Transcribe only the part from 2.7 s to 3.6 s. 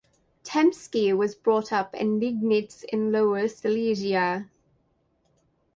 in Lower